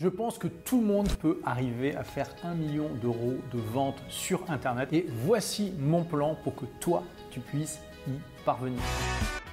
[0.00, 4.02] Je pense que tout le monde peut arriver à faire un million d'euros de vente
[4.08, 8.12] sur Internet et voici mon plan pour que toi, tu puisses y
[8.46, 8.80] parvenir.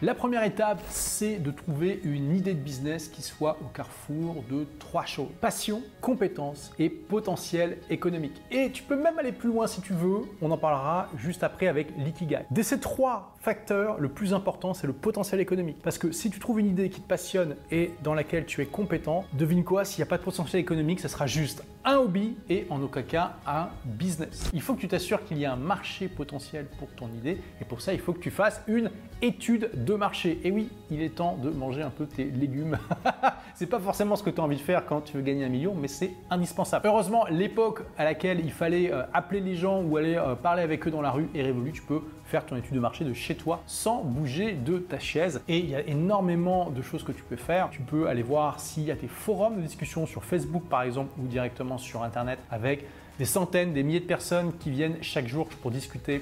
[0.04, 4.67] La première étape, c'est de trouver une idée de business qui soit au carrefour de
[4.78, 5.29] trois choses.
[5.42, 8.40] Passion, compétence et potentiel économique.
[8.51, 11.65] Et tu peux même aller plus loin si tu veux, on en parlera juste après
[11.65, 12.41] avec l'ikigai.
[12.51, 15.78] De ces trois facteurs, le plus important, c'est le potentiel économique.
[15.81, 18.68] Parce que si tu trouves une idée qui te passionne et dans laquelle tu es
[18.68, 22.36] compétent, devine quoi, s'il n'y a pas de potentiel économique, ce sera juste un hobby
[22.50, 24.52] et en aucun cas un business.
[24.54, 27.66] Il faut que tu t'assures qu'il y a un marché potentiel pour ton idée et
[27.66, 28.91] pour ça, il faut que tu fasses une
[29.22, 30.40] étude de marché.
[30.44, 32.77] Et oui, il est temps de manger un peu tes légumes.
[33.55, 35.50] c'est pas forcément ce que tu as envie de faire quand tu veux gagner un
[35.50, 36.88] million, mais c'est indispensable.
[36.88, 40.86] Heureusement, l'époque à laquelle il fallait euh, appeler les gens ou aller euh, parler avec
[40.86, 41.72] eux dans la rue est révolue.
[41.72, 45.41] Tu peux faire ton étude de marché de chez toi sans bouger de ta chaise.
[45.48, 47.70] Et il y a énormément de choses que tu peux faire.
[47.72, 51.18] Tu peux aller voir s'il y a des forums de discussion sur Facebook par exemple
[51.18, 52.85] ou directement sur Internet avec
[53.20, 56.21] des centaines, des milliers de personnes qui viennent chaque jour pour discuter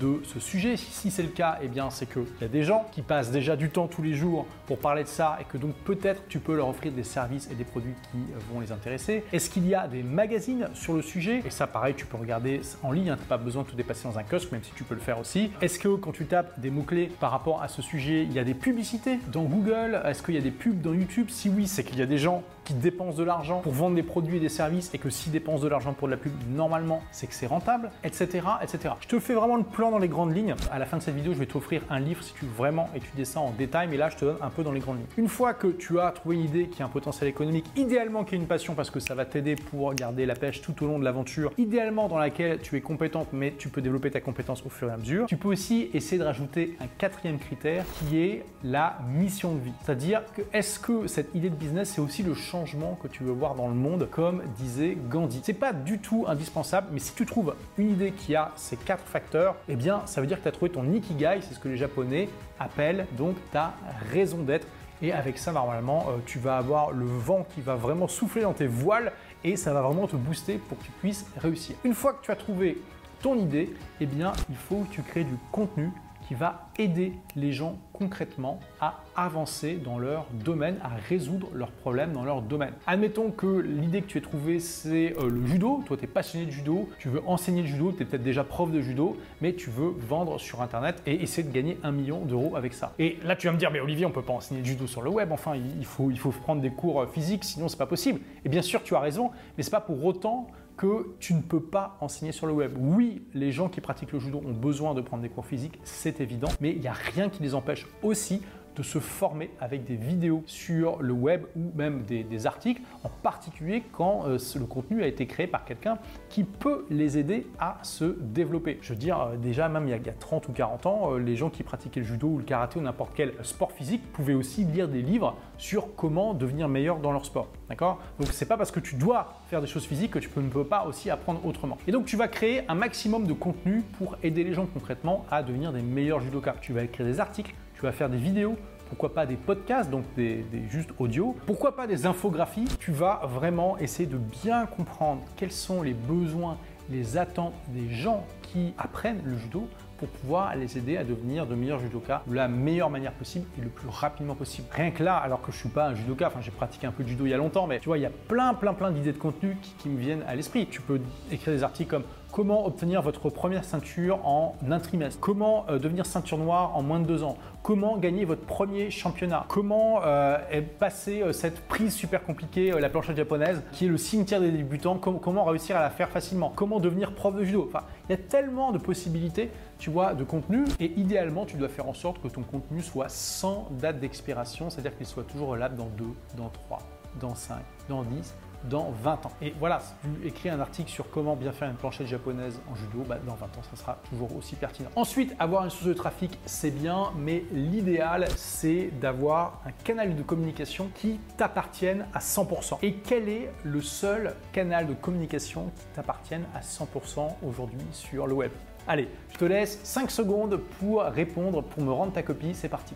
[0.00, 0.76] de ce sujet.
[0.76, 3.56] Si c'est le cas, eh bien c'est qu'il y a des gens qui passent déjà
[3.56, 6.56] du temps tous les jours pour parler de ça et que donc peut-être tu peux
[6.56, 8.18] leur offrir des services et des produits qui
[8.52, 9.24] vont les intéresser.
[9.32, 11.42] Est-ce qu'il y a des magazines sur le sujet?
[11.44, 13.76] Et ça pareil, tu peux regarder en ligne, hein, tu n'as pas besoin de te
[13.76, 15.50] dépasser dans un kiosque, même si tu peux le faire aussi.
[15.60, 18.44] Est-ce que quand tu tapes des mots-clés par rapport à ce sujet, il y a
[18.44, 20.00] des publicités dans Google?
[20.04, 21.28] Est-ce qu'il y a des pubs dans YouTube?
[21.30, 24.02] Si oui, c'est qu'il y a des gens qui dépensent de l'argent pour vendre des
[24.02, 27.00] produits et des services et que s'ils dépensent de l'argent pour de la pub, normalement,
[27.12, 28.94] c'est que c'est rentable, etc., etc.
[29.00, 30.54] Je te fais vraiment le plan dans les grandes lignes.
[30.72, 32.90] À la fin de cette vidéo, je vais t'offrir un livre si tu veux vraiment
[32.94, 35.06] étudier ça en détail, mais là, je te donne un peu dans les grandes lignes.
[35.16, 38.34] Une fois que tu as trouvé une idée qui a un potentiel économique, idéalement qui
[38.34, 40.98] est une passion parce que ça va t'aider pour garder la pêche tout au long
[40.98, 44.70] de l'aventure, idéalement dans laquelle tu es compétente, mais tu peux développer ta compétence au
[44.70, 48.44] fur et à mesure, tu peux aussi essayer de rajouter un quatrième critère qui est
[48.64, 49.72] la mission de vie.
[49.84, 52.34] C'est-à-dire que est-ce que cette idée de business, c'est aussi le
[52.64, 55.40] que tu veux voir dans le monde, comme disait Gandhi.
[55.42, 59.04] C'est pas du tout indispensable, mais si tu trouves une idée qui a ces quatre
[59.04, 61.68] facteurs, eh bien, ça veut dire que tu as trouvé ton ikigai, c'est ce que
[61.68, 62.28] les Japonais
[62.58, 63.74] appellent donc ta
[64.12, 64.66] raison d'être.
[65.02, 68.54] Et avec ça, normalement, euh, tu vas avoir le vent qui va vraiment souffler dans
[68.54, 69.12] tes voiles
[69.44, 71.76] et ça va vraiment te booster pour que tu puisses réussir.
[71.84, 72.78] Une fois que tu as trouvé
[73.20, 75.90] ton idée, eh bien, il faut que tu crées du contenu
[76.26, 82.12] qui va aider les gens concrètement à avancer dans leur domaine, à résoudre leurs problèmes
[82.12, 82.72] dans leur domaine.
[82.86, 85.82] Admettons que l'idée que tu as trouvée, c'est euh, le judo.
[85.86, 88.44] Toi, tu es passionné de judo, tu veux enseigner le judo, tu es peut-être déjà
[88.44, 92.24] prof de judo, mais tu veux vendre sur Internet et essayer de gagner un million
[92.24, 92.92] d'euros avec ça.
[92.98, 95.02] Et là, tu vas me dire, mais Olivier, on peut pas enseigner le judo sur
[95.02, 95.32] le web.
[95.32, 98.20] Enfin, il faut, il faut prendre des cours euh, physiques, sinon c'est pas possible.
[98.44, 101.60] Et bien sûr, tu as raison, mais c'est pas pour autant que tu ne peux
[101.60, 102.76] pas enseigner sur le web.
[102.78, 106.20] Oui, les gens qui pratiquent le judo ont besoin de prendre des cours physiques, c'est
[106.20, 108.42] évident, mais il n'y a rien qui les empêche aussi
[108.76, 113.82] de se former avec des vidéos sur le web ou même des, articles, en particulier
[113.92, 115.98] quand euh, le contenu a été créé par quelqu'un
[116.28, 118.78] qui peut les aider à se développer.
[118.82, 121.34] Je veux dire, euh, déjà même il y, a, 30 ou 40 ans, euh, les
[121.34, 124.64] gens qui pratiquaient le judo ou le karaté ou n'importe quel sport physique pouvaient aussi
[124.64, 127.48] lire des livres sur comment devenir meilleur dans leur sport.
[127.68, 127.98] D'accord?
[128.20, 130.64] Donc c'est pas parce que tu dois faire des choses physiques que tu ne peux
[130.64, 131.78] pas aussi apprendre autrement.
[131.88, 135.42] Et donc tu vas créer un maximum de contenu pour aider les gens concrètement à
[135.42, 136.56] devenir des meilleurs judokas.
[136.60, 138.56] Tu vas écrire des articles, tu vas faire des vidéos,
[138.88, 142.64] pourquoi pas des podcasts, donc des, juste audio, pourquoi pas des infographies.
[142.80, 146.56] Tu vas vraiment essayer de bien comprendre quels sont les besoins,
[146.88, 151.54] les attentes des gens qui apprennent le judo pour pouvoir les aider à devenir de
[151.54, 154.68] meilleurs judokas de la meilleure manière possible et le plus rapidement possible.
[154.70, 157.02] Rien que là, alors que je suis pas un judoka, enfin j'ai pratiqué un peu
[157.02, 158.90] de judo il y a longtemps, mais tu vois, il y a plein plein plein
[158.90, 160.66] d'idées de contenu qui me viennent à l'esprit.
[160.66, 161.00] Tu peux
[161.30, 166.06] écrire des articles comme comment obtenir votre première ceinture en un trimestre, comment euh, devenir
[166.06, 170.38] ceinture noire en moins de deux ans, comment gagner votre premier championnat, comment euh,
[170.78, 174.98] passer euh, cette prise super compliquée, la planchette japonaise, qui est le cimetière des débutants,
[174.98, 177.64] comment réussir à la faire facilement, comment devenir prof de judo?
[177.68, 181.68] Enfin, il y a tellement de possibilités, tu vois, de contenu, et idéalement, tu dois
[181.68, 185.76] faire en sorte que ton contenu soit sans date d'expiration, c'est-à-dire qu'il soit toujours relable
[185.76, 186.04] dans 2,
[186.36, 186.78] dans 3,
[187.20, 187.56] dans 5,
[187.88, 188.34] dans 10,
[188.64, 189.32] dans 20 ans.
[189.42, 192.74] Et voilà, si tu écris un article sur comment bien faire une planchette japonaise en
[192.74, 194.90] judo, bah, dans 20 ans, ça sera toujours aussi pertinent.
[194.96, 200.22] Ensuite, avoir une source de trafic, c'est bien, mais l'idéal, c'est d'avoir un canal de
[200.22, 202.78] communication qui t'appartienne à 100%.
[202.82, 208.34] Et quel est le seul canal de communication qui t'appartienne à 100% aujourd'hui sur le
[208.34, 208.52] web?
[208.88, 212.54] Allez, je te laisse 5 secondes pour répondre, pour me rendre ta copie.
[212.54, 212.94] C'est parti.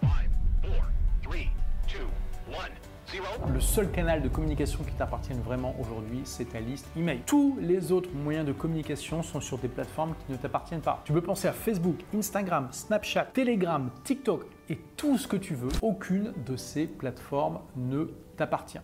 [3.52, 7.20] Le seul canal de communication qui t'appartienne vraiment aujourd'hui, c'est ta liste email.
[7.26, 11.02] Tous les autres moyens de communication sont sur des plateformes qui ne t'appartiennent pas.
[11.04, 15.70] Tu peux penser à Facebook, Instagram, Snapchat, Telegram, TikTok et tout ce que tu veux.
[15.82, 18.04] Aucune de ces plateformes ne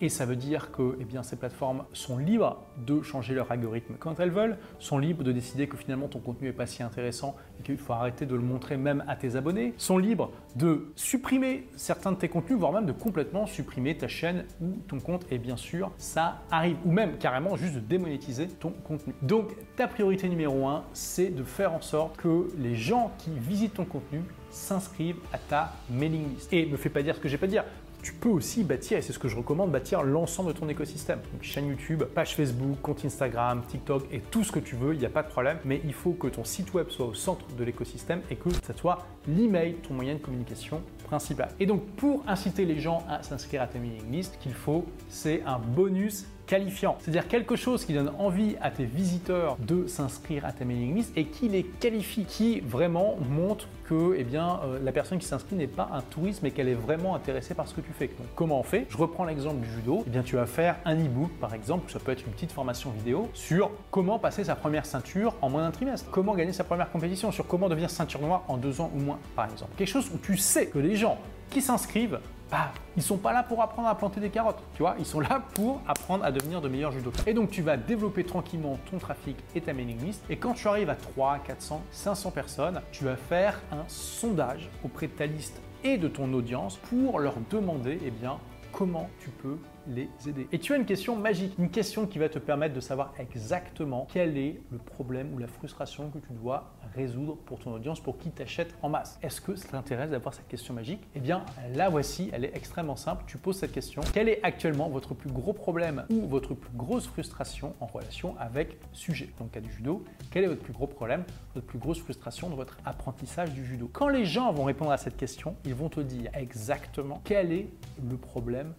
[0.00, 4.20] Et ça veut dire que eh ces plateformes sont libres de changer leur algorithme quand
[4.20, 7.62] elles veulent, sont libres de décider que finalement ton contenu n'est pas si intéressant et
[7.62, 12.12] qu'il faut arrêter de le montrer même à tes abonnés, sont libres de supprimer certains
[12.12, 15.26] de tes contenus, voire même de complètement supprimer ta chaîne ou ton compte.
[15.30, 16.76] Et bien sûr, ça arrive.
[16.84, 19.14] Ou même carrément juste de démonétiser ton contenu.
[19.22, 23.74] Donc ta priorité numéro un, c'est de faire en sorte que les gens qui visitent
[23.74, 26.52] ton contenu s'inscrivent à ta mailing list.
[26.52, 27.64] Et me fais pas dire ce que j'ai pas dire
[28.06, 31.18] tu peux aussi bâtir, et c'est ce que je recommande, bâtir l'ensemble de ton écosystème.
[31.32, 35.00] Donc chaîne YouTube, page Facebook, compte Instagram, TikTok et tout ce que tu veux, il
[35.00, 37.44] n'y a pas de problème, mais il faut que ton site web soit au centre
[37.58, 41.48] de l'écosystème et que ça soit l'email, ton moyen de communication principal.
[41.58, 45.42] Et donc pour inciter les gens à s'inscrire à ta mailing list, qu'il faut, c'est
[45.42, 46.96] un bonus qualifiant.
[47.00, 51.12] C'est-à-dire quelque chose qui donne envie à tes visiteurs de s'inscrire à ta mailing list
[51.16, 55.56] et qui les qualifie, qui vraiment montre que eh bien, euh, la personne qui s'inscrit
[55.56, 58.08] n'est pas un touriste mais qu'elle est vraiment intéressée par ce que tu fais.
[58.08, 58.86] Donc comment on fait?
[58.88, 60.02] Je reprends l'exemple du judo.
[60.06, 62.90] Eh bien, tu vas faire un e-book par exemple, ça peut être une petite formation
[62.90, 66.90] vidéo sur comment passer sa première ceinture en moins d'un trimestre, comment gagner sa première
[66.90, 69.72] compétition, sur comment devenir ceinture noire en deux ans ou moins par exemple.
[69.76, 71.18] Quelque chose où tu sais que les gens
[71.50, 72.18] qui s'inscrivent
[72.50, 75.20] bah, ils sont pas là pour apprendre à planter des carottes, tu vois, ils sont
[75.20, 77.24] là pour apprendre à devenir de meilleurs judokas.
[77.26, 80.68] Et donc tu vas développer tranquillement ton trafic et ta mailing list et quand tu
[80.68, 85.60] arrives à 3, 400, 500 personnes, tu vas faire un sondage auprès de ta liste
[85.82, 88.38] et de ton audience pour leur demander eh bien
[88.72, 90.48] comment tu peux les aider.
[90.52, 94.06] Et tu as une question magique, une question qui va te permettre de savoir exactement
[94.12, 98.18] quel est le problème ou la frustration que tu dois résoudre pour ton audience, pour
[98.18, 99.18] qui t'achète en masse.
[99.22, 101.06] Est-ce que ça t'intéresse d'avoir cette question magique?
[101.14, 101.44] Eh bien,
[101.74, 103.24] la voici, elle est extrêmement simple.
[103.26, 104.02] Tu poses cette question.
[104.12, 108.78] Quel est actuellement votre plus gros problème ou votre plus grosse frustration en relation avec
[108.92, 109.28] sujet?
[109.38, 111.24] Dans le cas du judo, quel est votre plus gros problème,
[111.54, 113.90] votre plus grosse frustration dans votre apprentissage du judo?
[113.92, 117.68] Quand les gens vont répondre à cette question, ils vont te dire exactement quel est
[118.08, 118.72] le problème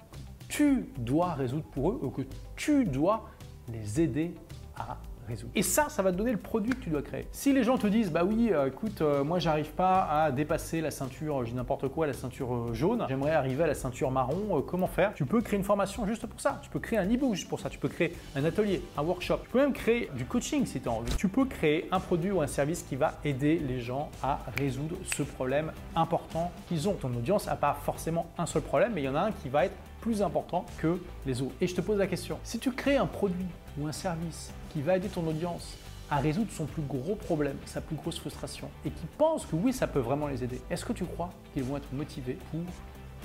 [0.48, 2.22] tu dois résoudre pour eux ou que
[2.56, 3.30] tu dois
[3.68, 4.34] les aider
[4.76, 4.98] à
[5.56, 7.28] et ça, ça va te donner le produit que tu dois créer.
[7.32, 10.82] Si les gens te disent, bah oui, euh, écoute, euh, moi j'arrive pas à dépasser
[10.82, 14.62] la ceinture, j'ai n'importe quoi, la ceinture euh, jaune, j'aimerais arriver à la ceinture marron,
[14.62, 15.14] comment faire?
[15.14, 16.60] Tu peux créer une formation juste pour ça.
[16.62, 17.70] Tu peux créer un e-book juste pour ça.
[17.70, 19.40] Tu peux créer un atelier, un workshop.
[19.44, 21.14] Tu peux même créer du coaching si tu as envie.
[21.16, 24.96] Tu peux créer un produit ou un service qui va aider les gens à résoudre
[25.16, 26.94] ce problème important qu'ils ont.
[26.94, 29.50] Ton audience n'a pas forcément un seul problème, mais il y en a un qui
[29.50, 31.56] va être plus important que les autres.
[31.62, 33.48] Et je te pose la question, si tu crées un produit
[33.78, 35.78] ou un service qui va aider ton audience
[36.10, 39.74] à résoudre son plus gros problème, sa plus grosse frustration, et qui pense que oui,
[39.74, 42.62] ça peut vraiment les aider, est-ce que tu crois qu'ils vont être motivés pour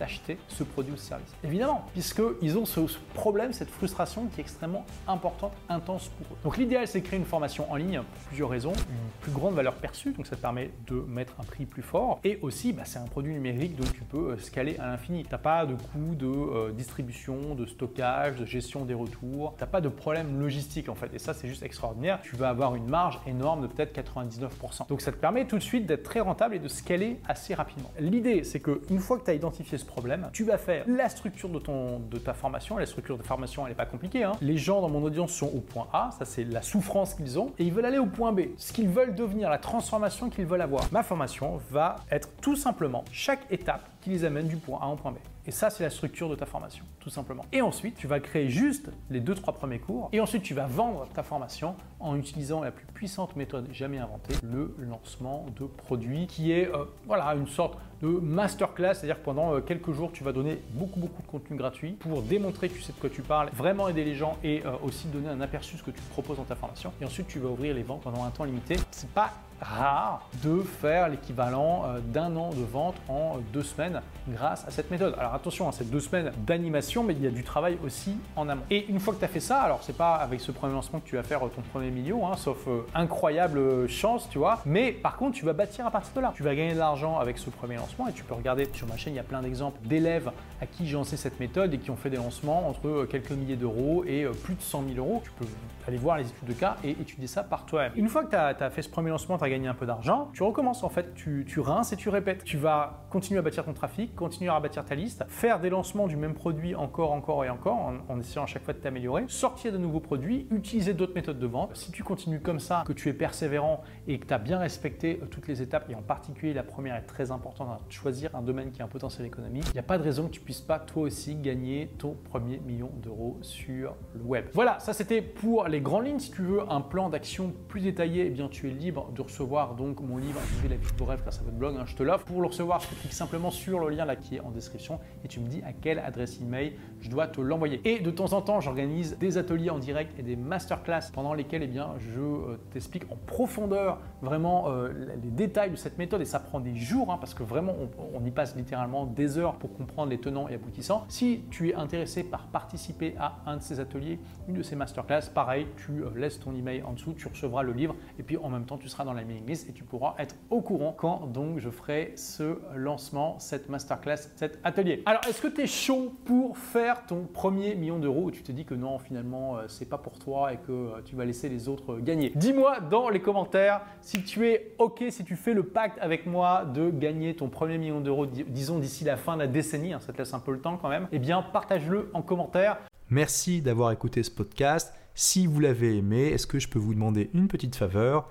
[0.02, 1.32] d'acheter ce produit ou ce service.
[1.44, 2.81] Évidemment, puisqu'ils ont ce
[3.14, 6.38] problème, cette frustration qui est extrêmement importante, intense pour eux.
[6.43, 8.72] Donc l'idéal, c'est de créer une formation en ligne pour plusieurs raisons.
[8.72, 12.19] Une plus grande valeur perçue, donc ça te permet de mettre un prix plus fort.
[12.25, 15.22] Et aussi, bah, c'est un produit numérique, donc tu peux euh, scaler à l'infini.
[15.22, 19.55] Tu n'as pas de coût de euh, distribution, de stockage, de gestion des retours.
[19.56, 21.14] Tu n'as pas de problème logistique en fait.
[21.14, 22.19] Et ça, c'est juste extraordinaire.
[22.22, 24.88] Tu vas avoir une marge énorme de peut-être 99%.
[24.88, 27.93] Donc ça te permet tout de suite d'être très rentable et de scaler assez rapidement.
[28.00, 29.84] L'idée, c'est qu'une fois que tu as identifié ce
[30.33, 32.77] tu vas faire la structure de, ton, de ta formation.
[32.77, 34.25] La structure de formation, elle n'est pas compliquée.
[34.25, 34.33] Hein.
[34.41, 37.53] Les gens dans mon audience sont au point A, ça c'est la souffrance qu'ils ont,
[37.59, 40.61] et ils veulent aller au point B, ce qu'ils veulent devenir, la transformation qu'ils veulent
[40.61, 40.85] avoir.
[40.93, 44.97] Ma formation va être tout simplement chaque étape qui les amène du point A au
[44.97, 45.17] point B.
[45.47, 47.44] Et ça, c'est la structure de ta formation, tout simplement.
[47.53, 50.09] Et ensuite, tu vas créer juste les deux, trois premiers cours.
[50.12, 54.34] Et ensuite, tu vas vendre ta formation en utilisant la plus puissante méthode jamais inventée,
[54.44, 59.55] le lancement de produits, qui est euh, voilà, une sorte de masterclass, c'est-à-dire que pendant
[59.55, 62.82] euh, quelques jours, tu vas donner beaucoup, beaucoup de contenu gratuit pour démontrer que tu
[62.82, 65.75] sais de quoi tu parles, vraiment aider les gens et euh, aussi donner un aperçu
[65.75, 66.93] de ce que tu proposes dans ta formation.
[67.01, 68.77] Et ensuite, tu vas ouvrir les ventes pendant un temps limité.
[68.93, 74.66] C'est pas rare de faire l'équivalent euh, d'un an de vente en deux semaines grâce
[74.66, 75.14] à cette méthode.
[75.19, 78.48] Alors attention, hein, c'est deux semaines d'animation, mais il y a du travail aussi en
[78.48, 78.62] amont.
[78.70, 81.00] Et une fois que tu as fait ça, alors c'est pas avec ce premier lancement
[81.00, 84.92] que tu vas faire ton premier million, hein, sauf euh, incroyable chance, tu vois, mais
[84.92, 86.32] par contre, tu vas bâtir à partir de là.
[86.34, 88.96] Tu vas gagner de l'argent avec ce premier lancement et tu peux regarder sur ma
[88.96, 91.90] chaîne, il y a plein d'exemples d'élèves à qui j'ai lancé cette méthode et qui
[91.90, 95.20] ont fait des lancements entre euh, quelques milliers d'euros et plus de 100 000 euros.
[95.24, 95.46] Tu peux
[95.86, 97.92] aller voir les études de cas et étudier ça par toi-même.
[97.96, 100.31] Une fois que tu as, fait ce premier lancement, tu as gagné un peu d'argent,
[100.32, 102.44] tu recommences en fait, tu, tu rinces et tu répètes.
[102.44, 106.06] Tu vas continuer à bâtir ton trafic, continuer à bâtir ta liste, faire des lancements
[106.06, 109.25] du même produit encore, encore et encore en, en essayant à chaque fois de t'améliorer,
[109.29, 111.77] sortir de nouveaux produits, utiliser d'autres méthodes de vente.
[111.77, 115.21] Si tu continues comme ça, que tu es persévérant et que tu as bien respecté
[115.23, 118.43] euh, toutes les étapes, et en particulier la première est très importante, hein, choisir un
[118.43, 120.61] domaine qui a un potentiel économique, il n'y a pas de raison que tu puisses
[120.63, 124.47] pas toi aussi gagner ton premier million d'euros sur le web.
[124.55, 126.19] Voilà, ça c'était pour les grandes lignes.
[126.19, 129.42] Si tu veux un plan d'action plus détaillé, eh bien tu es libre de recevoir
[129.43, 131.84] recevoir donc mon livre Vivez la vie de vos rêves grâce à votre blog, hein,
[131.87, 132.25] je te l'offre.
[132.25, 135.29] Pour le recevoir, tu cliques simplement sur le lien là qui est en description et
[135.29, 137.81] tu me dis à quelle adresse email je dois te l'envoyer.
[137.84, 141.63] Et de temps en temps, j'organise des ateliers en direct et des masterclass pendant lesquels
[141.65, 146.27] eh bien, je euh, t'explique en profondeur vraiment euh, les détails de cette méthode et
[146.27, 149.56] ça prend des jours hein, parce que vraiment on, on y passe littéralement des heures
[149.56, 151.05] pour comprendre les tenants et aboutissants.
[151.08, 155.31] Si tu es intéressé par participer à un de ces ateliers, une de ces masterclass,
[155.34, 158.49] pareil, tu euh, laisses ton email en dessous, tu recevras le livre et puis en
[158.49, 161.70] même temps tu seras dans la et tu pourras être au courant quand donc je
[161.70, 165.02] ferai ce lancement, cette masterclass, cet atelier.
[165.06, 168.52] Alors est-ce que tu es chaud pour faire ton premier million d'euros ou tu te
[168.52, 171.48] dis que non finalement euh, c'est pas pour toi et que euh, tu vas laisser
[171.48, 172.32] les autres gagner?
[172.34, 176.64] Dis-moi dans les commentaires si tu es ok, si tu fais le pacte avec moi
[176.64, 180.12] de gagner ton premier million d'euros, disons d'ici la fin de la décennie, hein, ça
[180.12, 182.79] te laisse un peu le temps quand même, eh bien partage-le en commentaire.
[183.10, 184.94] Merci d'avoir écouté ce podcast.
[185.14, 188.31] Si vous l'avez aimé, est-ce que je peux vous demander une petite faveur?